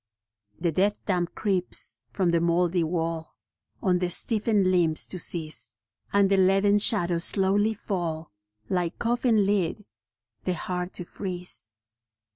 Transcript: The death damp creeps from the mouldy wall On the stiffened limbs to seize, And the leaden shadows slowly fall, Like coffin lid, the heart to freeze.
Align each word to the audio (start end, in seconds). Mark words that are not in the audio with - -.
The 0.59 0.71
death 0.71 0.97
damp 1.05 1.35
creeps 1.35 1.99
from 2.11 2.31
the 2.31 2.39
mouldy 2.41 2.83
wall 2.83 3.35
On 3.83 3.99
the 3.99 4.09
stiffened 4.09 4.71
limbs 4.71 5.05
to 5.05 5.19
seize, 5.19 5.77
And 6.11 6.27
the 6.31 6.37
leaden 6.37 6.79
shadows 6.79 7.25
slowly 7.25 7.75
fall, 7.75 8.31
Like 8.67 8.97
coffin 8.97 9.45
lid, 9.45 9.85
the 10.43 10.55
heart 10.55 10.93
to 10.93 11.05
freeze. 11.05 11.69